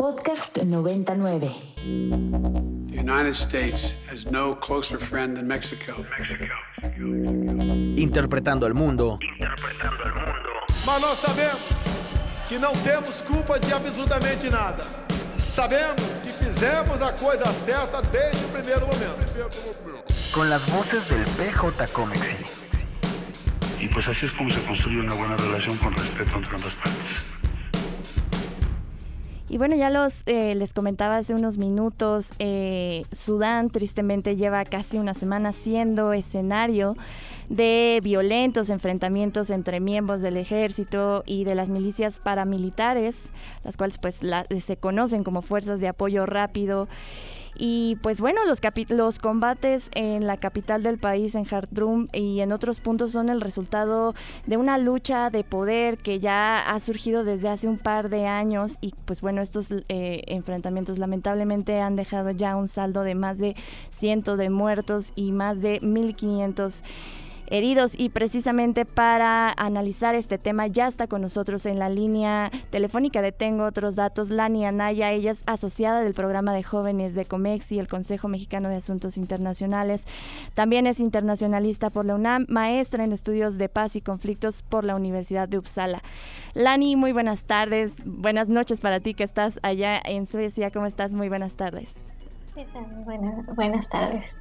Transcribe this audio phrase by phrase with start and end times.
[0.00, 1.52] Podcast 99.
[2.88, 5.92] The United States has no closer friend than Mexico.
[7.98, 9.18] Interpretando al mundo.
[10.86, 11.60] Mas nós sabemos
[12.48, 14.82] que não temos culpa de absolutamente nada.
[15.36, 19.20] Sabemos que fizemos a coisa certa desde o primeiro momento.
[20.32, 22.38] Con las voces del PJ Comexi.
[23.78, 27.39] Y pues así es como se construye una buena relación con respeto entre ambas partes.
[29.50, 34.96] Y bueno, ya los eh, les comentaba hace unos minutos, eh, Sudán tristemente lleva casi
[34.96, 36.96] una semana siendo escenario
[37.48, 43.32] de violentos enfrentamientos entre miembros del ejército y de las milicias paramilitares,
[43.64, 44.20] las cuales pues
[44.62, 46.86] se conocen como fuerzas de apoyo rápido.
[47.56, 52.52] Y pues bueno, los, los combates en la capital del país, en Khartoum y en
[52.52, 54.14] otros puntos son el resultado
[54.46, 58.76] de una lucha de poder que ya ha surgido desde hace un par de años
[58.80, 63.56] y pues bueno, estos eh, enfrentamientos lamentablemente han dejado ya un saldo de más de
[63.90, 66.82] ciento de muertos y más de 1.500
[67.50, 73.22] heridos y precisamente para analizar este tema ya está con nosotros en la línea telefónica
[73.22, 77.72] de Tengo Otros Datos Lani Anaya, ella es asociada del programa de jóvenes de COMEX
[77.72, 80.06] y el Consejo Mexicano de Asuntos Internacionales.
[80.54, 84.94] También es internacionalista por la UNAM, maestra en estudios de paz y conflictos por la
[84.94, 86.02] Universidad de Uppsala.
[86.54, 91.14] Lani, muy buenas tardes, buenas noches para ti que estás allá en Suecia, ¿cómo estás?
[91.14, 92.02] Muy buenas tardes.
[92.54, 92.84] ¿Qué tal?
[93.04, 94.38] Buenas, buenas tardes.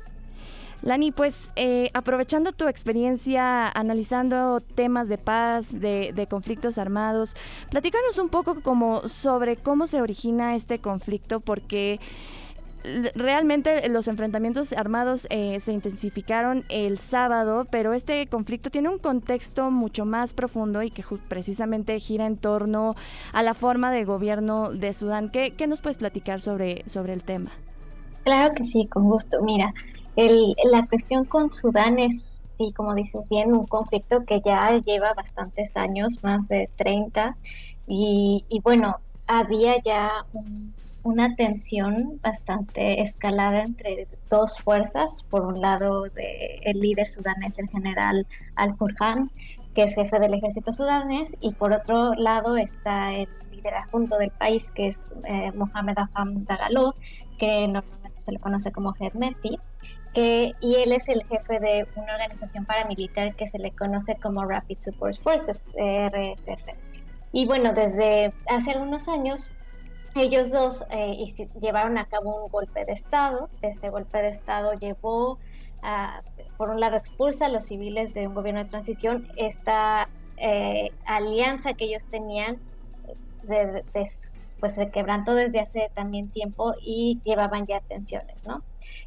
[0.82, 7.36] Lani, pues eh, aprovechando tu experiencia analizando temas de paz, de, conflictos armados,
[7.70, 12.00] platícanos un poco como sobre cómo se origina este conflicto, porque
[13.14, 19.70] realmente los enfrentamientos armados eh, se intensificaron el sábado, pero este conflicto tiene un contexto
[19.70, 22.96] mucho más profundo y que precisamente gira en torno
[23.34, 25.30] a la forma de gobierno de Sudán.
[25.30, 27.52] ¿Qué, qué nos puedes platicar sobre, sobre el tema?
[28.24, 29.42] Claro que sí, con gusto.
[29.42, 29.74] Mira,
[30.16, 35.14] el, la cuestión con Sudán es, sí, como dices bien, un conflicto que ya lleva
[35.14, 37.38] bastantes años, más de 30,
[37.88, 40.26] y, bueno, había ya
[41.02, 45.23] una tensión bastante escalada entre dos fuerzas.
[45.30, 49.32] Por un lado, de, el líder sudanés, el general Al-Burhan,
[49.73, 54.32] que es jefe del ejército sudanés, y por otro lado está el líder adjunto del
[54.32, 56.94] país, que es eh, Mohamed Afam Dagalo,
[57.39, 59.60] que normalmente se le conoce como Hermeti
[60.14, 64.44] que, y él es el jefe de una organización paramilitar que se le conoce como
[64.46, 66.70] Rapid Support Forces, RSF.
[67.32, 69.52] Y bueno, desde hace algunos años
[70.16, 71.24] ellos dos eh,
[71.62, 73.50] llevaron a cabo un golpe de Estado.
[73.62, 75.38] Este golpe de Estado llevó,
[76.58, 79.28] por un lado, expulsa a los civiles de un gobierno de transición.
[79.38, 82.60] Esta eh, alianza que ellos tenían
[83.24, 83.84] se,
[84.59, 88.64] pues se quebrantó desde hace también tiempo y llevaban ya tensiones, ¿no?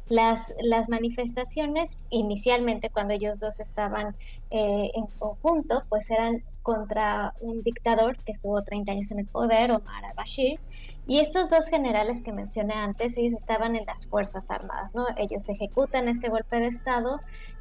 [0.07, 4.15] Las, las manifestaciones, inicialmente cuando ellos dos estaban
[4.51, 9.71] eh, en conjunto, pues eran contra un dictador que estuvo 30 años en el poder,
[9.71, 10.59] Omar al-Bashir,
[11.05, 15.05] y estos dos generales que mencioné antes, ellos estaban en las Fuerzas Armadas, ¿no?
[15.17, 17.19] Ellos ejecutan este golpe de Estado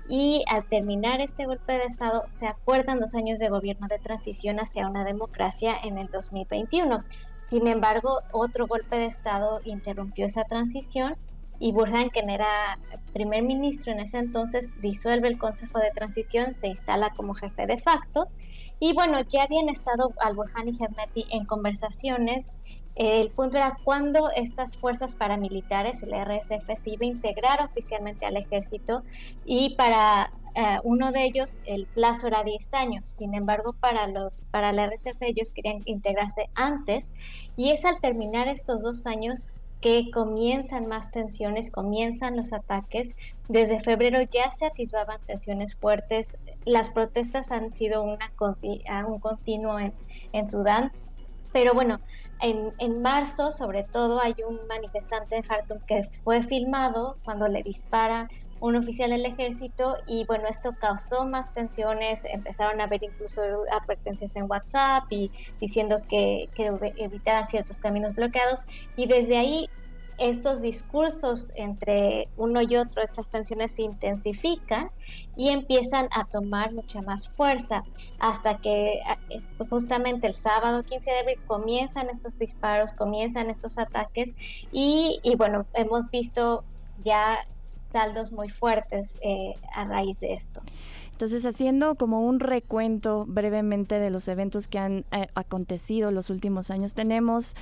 [0.09, 4.59] y al terminar este golpe de Estado se acuerdan dos años de gobierno de transición
[4.59, 7.05] hacia una democracia en el 2021.
[7.41, 11.17] Sin embargo, otro golpe de Estado interrumpió esa transición
[11.63, 12.77] y Burhan, quien era
[13.13, 17.79] primer ministro en ese entonces, disuelve el Consejo de Transición, se instala como jefe de
[17.79, 18.27] facto.
[18.81, 22.57] Y bueno, ya habían estado Al-Burhan y Hemeti en conversaciones.
[22.94, 28.36] El punto era cuándo estas fuerzas paramilitares, el RSF, se iba a integrar oficialmente al
[28.36, 29.03] ejército
[29.44, 34.44] y para eh, uno de ellos el plazo era 10 años, sin embargo para los
[34.50, 37.10] para la RCF ellos querían integrarse antes
[37.56, 43.16] y es al terminar estos dos años que comienzan más tensiones, comienzan los ataques.
[43.48, 46.38] Desde febrero ya se atisbaban tensiones fuertes.
[46.64, 48.32] Las protestas han sido una,
[49.09, 50.92] un continuo en Sudán.
[51.53, 52.01] Pero bueno,
[52.41, 57.63] en, en, marzo sobre todo hay un manifestante en Khartoum que fue filmado cuando le
[57.63, 58.28] disparan
[58.63, 64.37] un oficial del ejército y bueno, esto causó más tensiones, empezaron a haber incluso advertencias
[64.37, 68.60] en WhatsApp y diciendo que, que evitaran ciertos caminos bloqueados.
[68.97, 69.69] Y desde ahí
[70.18, 74.91] estos discursos entre uno y otro, estas tensiones se intensifican
[75.36, 77.84] y empiezan a tomar mucha más fuerza
[78.18, 78.94] hasta que
[79.30, 84.36] eh, justamente el sábado 15 de abril comienzan estos disparos, comienzan estos ataques
[84.70, 86.64] y, y bueno, hemos visto
[87.03, 87.38] ya
[87.80, 90.62] saldos muy fuertes eh, a raíz de esto.
[91.12, 96.70] Entonces, haciendo como un recuento brevemente de los eventos que han eh, acontecido los últimos
[96.70, 97.54] años, tenemos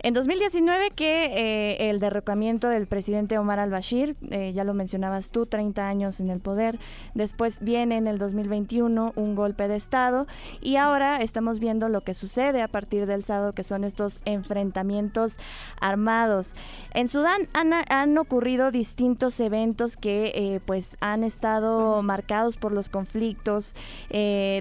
[0.00, 5.46] En 2019 que eh, el derrocamiento del presidente Omar al-Bashir, eh, ya lo mencionabas tú,
[5.46, 6.78] 30 años en el poder,
[7.14, 10.26] después viene en el 2021 un golpe de Estado
[10.60, 15.38] y ahora estamos viendo lo que sucede a partir del sábado, que son estos enfrentamientos
[15.80, 16.54] armados.
[16.92, 23.74] En Sudán han, ocurrido distintos eventos que eh, pues han estado marcados por los conflictos,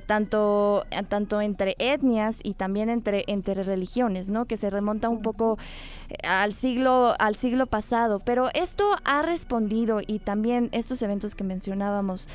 [0.06, 4.46] tanto, tanto entre etnias y también entre, entre religiones, ¿no?
[4.46, 5.58] que se remonta un poco
[6.10, 11.44] eh, al siglo, al siglo pasado, pero esto ha respondido y también estos eventos que
[11.44, 12.30] mencionábamos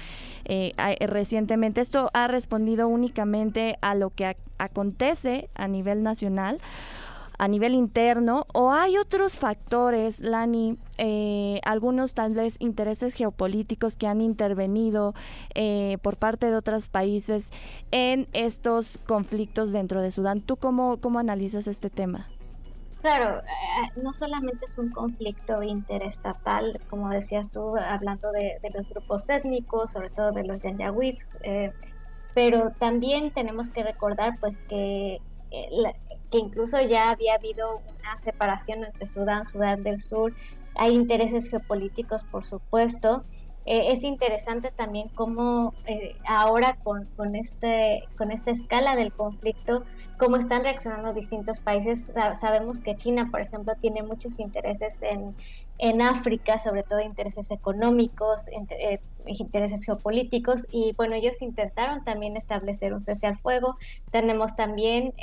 [0.45, 0.75] eh,
[1.07, 6.59] recientemente, esto ha respondido únicamente a lo que acontece a nivel nacional
[7.39, 14.07] a nivel interno o hay otros factores, Lani, eh, algunos tal vez intereses geopolíticos que
[14.07, 15.15] han intervenido
[16.03, 17.51] por parte de otros países
[17.93, 20.43] en estos conflictos dentro de Sudán.
[20.43, 22.29] ¿Tú cómo, cómo analizas este tema?
[23.01, 29.29] Claro, eh, no solamente es un conflicto interestatal, como decías tú, hablando de, los grupos
[29.31, 31.73] étnicos, sobre todo de los Yanyahuits, eh,
[32.35, 35.19] pero también tenemos que recordar pues que,
[35.51, 35.69] eh,
[36.31, 40.35] que incluso ya había habido una separación entre Sudán, Sudán del Sur,
[40.75, 43.23] hay intereses geopolíticos, por supuesto,
[43.67, 49.85] eh, es interesante también cómo eh, ahora con, con, este, con esta escala del conflicto,
[50.19, 52.13] cómo están reaccionando distintos países.
[52.39, 55.35] Sabemos que China, por ejemplo, tiene muchos intereses en,
[55.79, 62.93] en África, sobre todo intereses económicos, eh, intereses geopolíticos, y bueno, ellos intentaron también establecer
[62.95, 63.77] un cese al fuego.
[64.11, 65.15] Tenemos también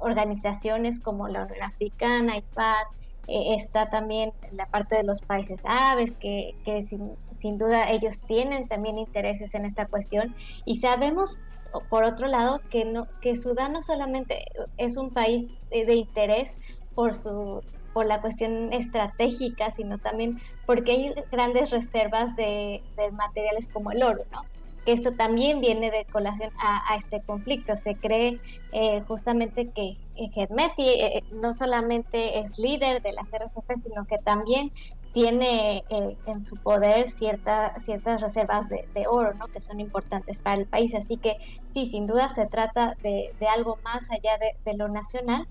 [0.00, 2.86] organizaciones como la Unión Africana, IPAD,
[3.28, 8.20] eh, está también la parte de los países árabes, que, que sin, sin, duda ellos
[8.20, 10.34] tienen también intereses en esta cuestión.
[10.64, 11.38] Y sabemos,
[11.88, 14.44] por otro lado, que, no, que Sudán no solamente
[14.76, 16.58] es un país de, interés
[16.94, 23.68] por su por la cuestión estratégica, sino también porque hay grandes reservas de, de materiales
[23.68, 24.40] como el oro, ¿no?
[24.84, 27.76] Que esto también viene de colación a, este conflicto.
[27.76, 28.40] Se cree
[28.72, 34.18] eh, justamente que Hedmeti eh, eh, no solamente es líder de las RCP, sino que
[34.18, 34.72] también
[35.12, 39.46] tiene en su poder cierta, ciertas reservas de, oro, ¿no?
[39.48, 40.94] que son importantes para el país.
[40.94, 41.36] Así que
[41.66, 45.46] sí, sin duda se trata de, algo más allá de, lo nacional.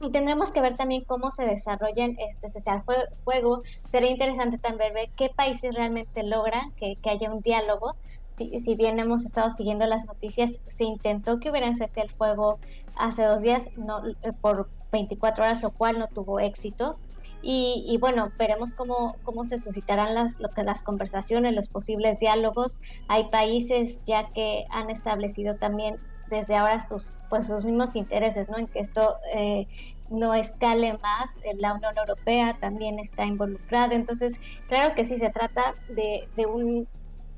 [0.00, 2.82] Y tendremos que ver también cómo se desarrollan este cese al
[3.22, 3.60] fuego.
[3.86, 7.94] Sería interesante también ver qué países realmente logran que haya un diálogo
[8.32, 12.58] si, bien hemos estado siguiendo las noticias, se intentó que hubiera cese el fuego
[12.96, 16.98] hace dos días no, eh, por 24 horas, lo cual no tuvo éxito.
[17.44, 22.78] Y, bueno, veremos cómo, cómo se suscitarán las, lo que, las conversaciones, los posibles diálogos.
[23.08, 25.96] Hay países ya que han establecido también
[26.30, 28.58] desde ahora sus, pues, sus mismos intereses, ¿no?
[28.58, 29.66] En que esto eh,
[30.08, 31.40] no escale más.
[31.58, 33.96] La Unión Europea también está involucrada.
[33.96, 34.38] Entonces,
[34.68, 36.86] claro que sí, se trata de, de un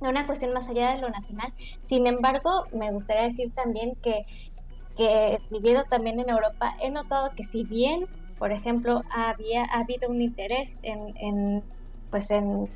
[0.01, 1.53] una cuestión más allá de lo nacional.
[1.81, 4.27] Sin embargo, me gustaría decir también que,
[4.97, 8.07] que viviendo también en Europa, he notado que si bien,
[8.39, 11.63] por ejemplo, había ha habido un interés en, en
[12.11, 12.69] pues en,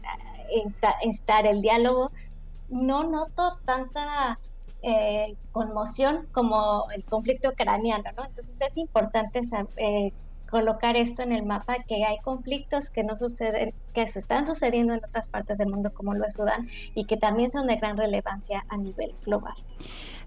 [1.02, 2.10] estar el diálogo,
[2.68, 4.40] no noto tanta
[4.82, 8.24] eh, conmoción como el conflicto ucraniano, ¿no?
[8.24, 9.40] Entonces es importante
[9.76, 10.12] eh,
[10.50, 13.74] colocar esto en el mapa, que hay conflictos que no suceden,
[14.04, 17.16] que se están sucediendo en otras partes del mundo como lo es Sudán y que
[17.16, 19.54] también son de gran relevancia a nivel global.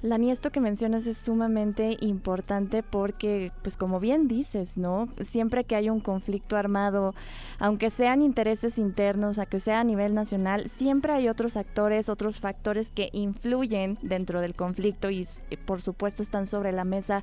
[0.04, 5.10] Lani, esto que mencionas es sumamente importante porque, pues como bien dices, ¿no?
[5.20, 7.13] Siempre que hay un conflicto armado,
[7.60, 12.90] aunque sean intereses internos, a sea a nivel nacional, siempre hay otros actores, otros factores
[12.90, 15.28] que influyen dentro del conflicto y,
[15.68, 17.22] por supuesto están sobre la mesa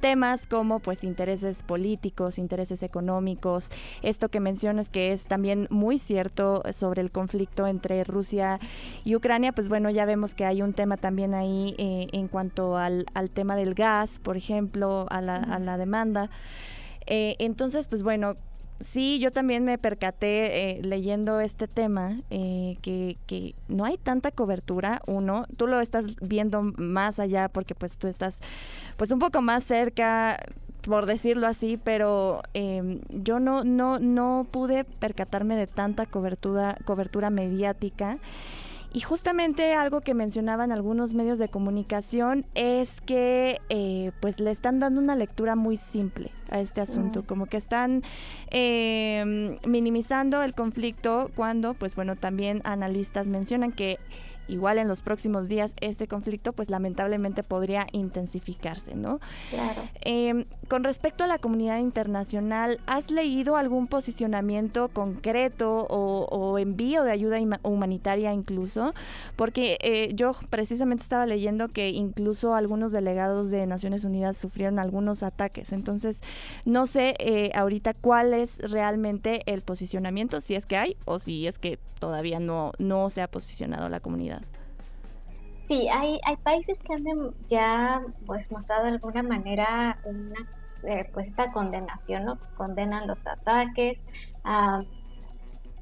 [0.00, 3.70] temas como pues intereses políticos, intereses económicos,
[4.02, 8.60] esto que mencionas que es también muy cierto sobre el conflicto entre Rusia
[9.04, 12.76] y Ucrania, pues bueno, ya vemos que hay un tema también ahí eh, en cuanto
[12.76, 16.28] al, al, tema del gas, por ejemplo, a la, a la demanda.
[17.06, 18.34] Eh, entonces, pues bueno,
[18.80, 24.30] sí, yo también me percaté eh, leyendo este tema eh, que, que, no hay tanta
[24.30, 28.40] cobertura, uno, tú lo estás viendo más allá porque pues tú estás
[28.96, 30.38] pues un poco más cerca
[30.82, 37.30] por decirlo así, pero em, yo no, no, no pude percatarme de tanta cobertura, cobertura
[37.30, 38.18] mediática.
[38.90, 44.78] Y justamente algo que mencionaban algunos medios de comunicación es que eh, pues le están
[44.78, 48.02] dando una lectura muy simple a este asunto, como que están
[48.50, 53.98] em, minimizando el conflicto cuando pues bueno también analistas mencionan que
[54.48, 59.20] igual en los próximos días este conflicto pues lamentablemente podría intensificarse, ¿no?
[59.50, 59.82] Claro.
[60.00, 67.12] Em, con respecto a la comunidad internacional, ¿has leído algún posicionamiento concreto o, envío de
[67.12, 68.94] ayuda humanitaria incluso?
[69.36, 75.22] Porque eh, yo precisamente estaba leyendo que incluso algunos delegados de Naciones Unidas sufrieron algunos
[75.22, 75.72] ataques.
[75.72, 76.22] Entonces,
[76.64, 81.46] no sé eh, ahorita cuál es realmente el posicionamiento, si es que hay o si
[81.46, 84.37] es que todavía no, no se ha posicionado la comunidad.
[85.68, 87.04] Sí, hay, hay países que han
[87.46, 90.48] ya pues mostrado de alguna manera una
[90.82, 92.38] eh, pues esta condenación, ¿no?
[92.56, 94.02] Condenan los ataques,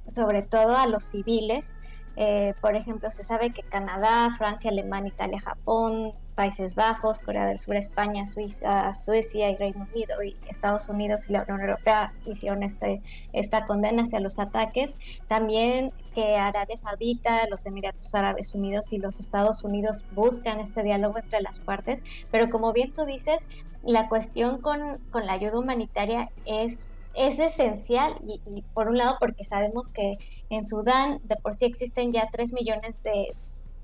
[0.09, 1.76] sobre todo a los civiles.
[2.16, 7.59] Eh, por ejemplo, se sabe que Canadá, Francia, Alemania, Italia, Japón, Países Bajos, Corea del
[7.59, 12.62] Sur, España, Suiza, Suecia y Reino Unido y Estados Unidos y la Unión Europea hicieron
[12.62, 13.02] este,
[13.33, 14.97] esta condena hacia los ataques.
[15.26, 21.19] También que Arabia Saudita, los Emiratos Árabes Unidos y los Estados Unidos buscan este diálogo
[21.19, 22.05] entre las partes.
[22.31, 23.49] Pero como bien tú dices,
[23.83, 29.45] la cuestión con, con la ayuda humanitaria es es esencial y, por un lado porque
[29.45, 30.19] sabemos que
[30.50, 33.35] en Sudán de por sí existen ya 3 millones de,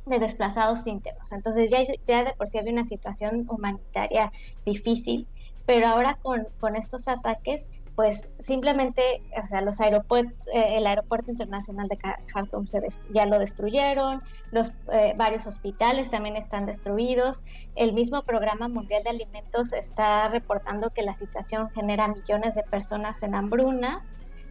[0.07, 1.33] de desplazados íntegros.
[1.33, 4.33] Entonces ya, ya de por sí había una situación humanitaria
[4.65, 5.27] difícil,
[5.67, 11.31] pero ahora con, con estos ataques, pues simplemente, o sea, los aeropuertos, eh, el aeropuerto
[11.31, 12.81] internacional de Khartoum se
[13.13, 17.45] ya lo destruyeron, los eh, varios hospitales también están destruidos,
[17.77, 23.23] el mismo programa mundial de alimentos está reportando que la situación genera millones de personas
[23.23, 24.03] en hambruna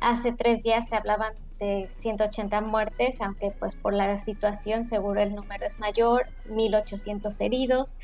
[0.02, 5.36] Hace tres días se hablaban de 180 muertes, aunque pues por la situación seguro el
[5.36, 8.00] número es mayor, 1.800 heridos,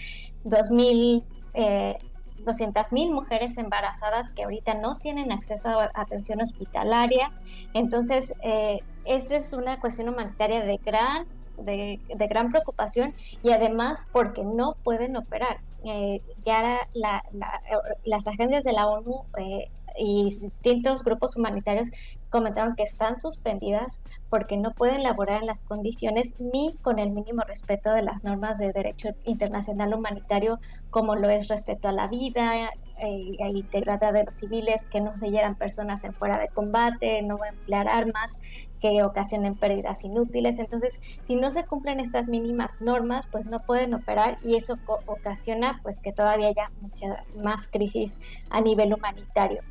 [0.46, 1.24] 2.000...
[1.56, 1.98] Eh,
[2.46, 7.32] 200.000 mujeres embarazadas que ahorita no tienen acceso a atención hospitalaria.
[7.74, 11.28] Entonces, eh, esta es una cuestión humanitaria de gran,
[11.58, 12.00] de,
[12.30, 13.14] gran preocupación
[13.44, 15.60] y además porque no pueden operar.
[15.84, 21.90] Eh, ya las agencias de la ONU eh, y distintos grupos humanitarios
[22.30, 27.42] comentaron que están suspendidas porque no pueden laborar en las condiciones ni con el mínimo
[27.44, 32.70] respeto de las normas de derecho internacional humanitario, como lo es respeto a la vida,
[33.00, 37.38] eh, integridad de los civiles, que no se hieran personas en fuera de combate, no
[37.46, 38.40] emplear armas
[38.82, 40.60] que ocasionen pérdidas inútiles.
[40.60, 44.76] Entonces, si no se cumplen estas mínimas normas, pues no pueden operar y eso
[45.06, 49.62] ocasiona pues que todavía haya mucha más crisis a nivel humanitario.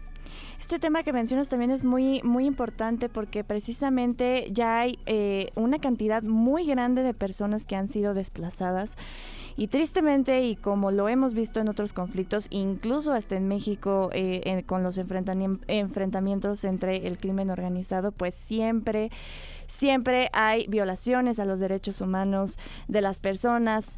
[0.60, 5.78] Este tema que mencionas también es muy, muy importante porque precisamente ya hay eh, una
[5.78, 8.96] cantidad muy grande de personas que han sido desplazadas.
[9.58, 14.64] Y tristemente, y como lo hemos visto en otros conflictos, incluso hasta en México, eh,
[14.66, 19.10] con los enfrentamientos entre el crimen organizado, pues siempre,
[19.66, 23.96] siempre hay violaciones a los derechos humanos de las personas.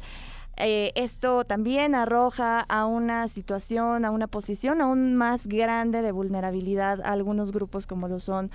[0.61, 6.99] Eh, esto también arroja a una situación, a una posición aún más grande de vulnerabilidad
[7.01, 8.51] a algunos grupos como lo son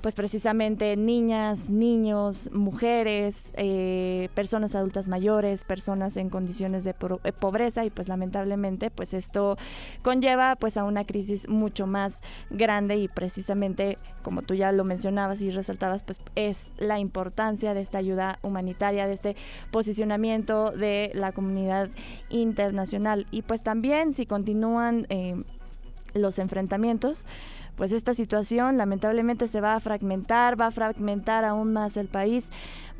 [0.00, 7.84] pues precisamente niñas, niños, mujeres, eh, personas adultas mayores, personas en condiciones de eh, pobreza
[7.84, 9.56] y pues lamentablemente pues esto
[10.02, 15.40] conlleva pues a una crisis mucho más grande y precisamente como tú ya lo mencionabas
[15.42, 19.36] y resaltabas pues es la importancia de esta ayuda humanitaria, de este
[19.70, 21.90] posicionamiento de la comunidad
[22.28, 23.26] internacional.
[23.30, 25.42] Y pues también si continúan eh,
[26.14, 27.26] los enfrentamientos
[27.80, 32.50] pues esta situación lamentablemente se va a fragmentar, va a fragmentar aún más el país,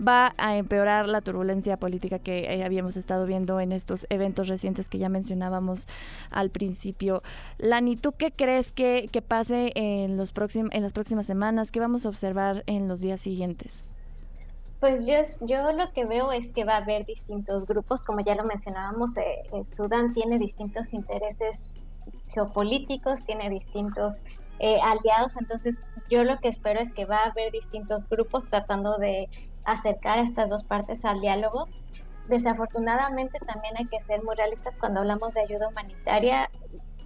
[0.01, 4.89] va a empeorar la turbulencia política que eh, habíamos estado viendo en estos eventos recientes
[4.89, 5.87] que ya mencionábamos
[6.31, 7.21] al principio.
[7.59, 11.73] Lani, ¿tú qué crees que, pase en, los en las próximas semanas?
[11.73, 13.83] ¿Qué vamos a observar en los días siguientes?
[14.81, 18.35] Pues yo, yo lo que veo es que va a haber distintos grupos, como ya
[18.35, 21.75] lo mencionábamos, eh, Sudán tiene distintos intereses
[22.29, 24.23] geopolíticos, tiene distintos
[24.59, 25.37] eh, aliados.
[25.37, 29.29] Entonces yo lo que espero es que va a haber distintos grupos tratando de
[29.65, 31.67] acercar a estas dos partes al diálogo.
[32.29, 36.51] Desafortunadamente también hay que ser muy realistas cuando hablamos de ayuda humanitaria.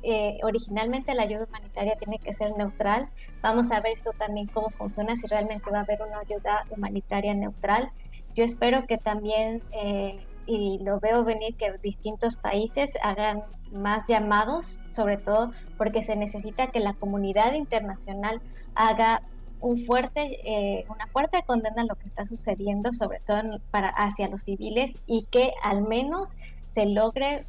[0.02, 3.08] Eh, originalmente la ayuda humanitaria tiene que ser neutral.
[3.40, 7.34] Vamos a ver esto también cómo funciona, si realmente va a haber una ayuda humanitaria
[7.34, 7.90] neutral.
[8.34, 14.82] Yo espero que también eh, y lo veo venir que distintos países hagan más llamados,
[14.88, 18.40] sobre todo porque se necesita que la comunidad internacional
[18.74, 19.22] haga
[19.60, 24.28] un fuerte, eh, una fuerte condena a lo que está sucediendo, sobre todo para, hacia
[24.28, 26.34] los civiles, y que al menos
[26.66, 27.46] se logre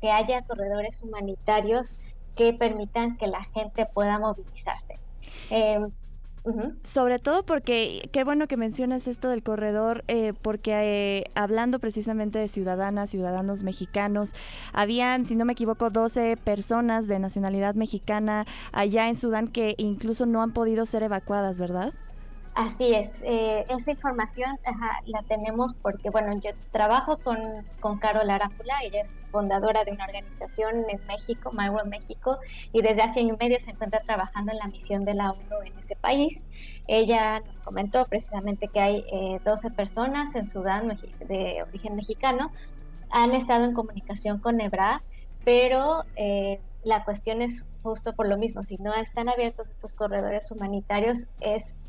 [0.00, 1.98] que haya corredores humanitarios
[2.34, 4.98] que permitan que la gente pueda movilizarse.
[5.50, 5.78] Eh,
[6.82, 12.38] Sobre todo porque, qué bueno que mencionas esto del corredor, eh, porque eh, hablando precisamente
[12.38, 14.34] de ciudadanas, ciudadanos mexicanos,
[14.72, 20.26] habían, si no me equivoco, 12 personas de nacionalidad mexicana allá en Sudán que incluso
[20.26, 21.92] no han podido ser evacuadas, ¿verdad?
[22.54, 24.58] Así es, eh, esa información
[25.06, 27.38] la tenemos porque, bueno, yo trabajo con,
[27.80, 32.38] con Carol Arámbula, ella es fundadora de una organización en México, My México,
[32.74, 35.62] y desde hace año y medio se encuentra trabajando en la misión de la ONU
[35.64, 36.44] en ese país.
[36.86, 40.94] Ella nos comentó precisamente que hay 12 eh, personas en Sudán
[41.26, 42.52] de origen mexicano,
[43.08, 45.02] han estado en comunicación con EBRA,
[45.42, 50.50] pero eh, la cuestión es justo por lo mismo, si no están abiertos estos corredores
[50.50, 51.80] humanitarios, es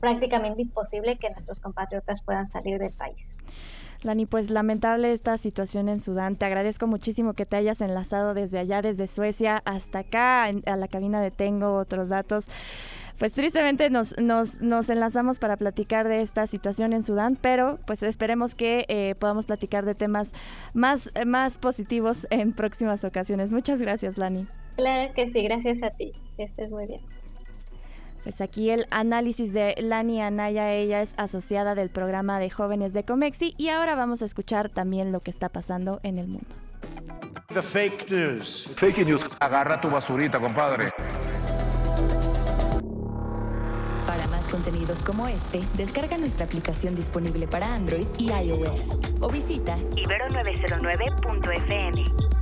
[0.00, 3.36] prácticamente imposible que nuestros compatriotas puedan salir del país.
[4.02, 6.36] Lani, pues lamentable esta situación en Sudán.
[6.36, 10.88] Te agradezco muchísimo que te hayas enlazado desde allá, desde Suecia hasta acá, a la
[10.88, 12.48] cabina de Tengo otros datos.
[13.18, 18.02] Pues tristemente nos, nos, nos, enlazamos para platicar de esta situación en Sudán, pero pues
[18.02, 20.34] esperemos que eh, podamos platicar de temas
[20.74, 23.52] más, más positivos en próximas ocasiones.
[23.52, 24.46] Muchas gracias, Lani.
[24.76, 26.12] Claro que sí, gracias a ti.
[26.36, 27.00] Que estés muy bien.
[28.26, 33.04] Pues aquí el análisis de Lani Anaya, ella es asociada del programa de jóvenes de
[33.04, 36.48] Comexi y ahora vamos a escuchar también lo que está pasando en el mundo.
[37.54, 38.68] The fake news.
[38.74, 39.24] Fake news.
[39.38, 40.90] Agarra tu basurita, compadre.
[44.04, 49.78] Para más contenidos como este, descarga nuestra aplicación disponible para Android y iOS o visita
[49.94, 52.35] ibero909.fm.